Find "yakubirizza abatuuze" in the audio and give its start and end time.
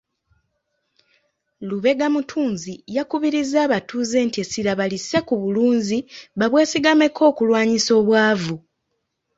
2.95-4.17